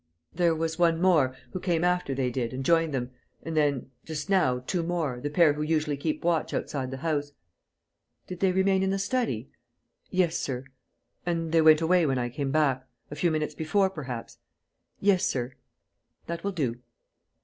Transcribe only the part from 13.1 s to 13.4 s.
A few